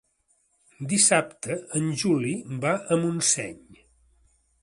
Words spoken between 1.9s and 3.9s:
Juli va a Montseny.